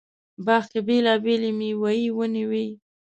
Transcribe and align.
باغ 0.45 0.63
کې 0.71 0.79
بېلابېلې 0.87 1.51
مېوې 1.59 2.07
ونې 2.17 2.43
وې. 2.49 2.67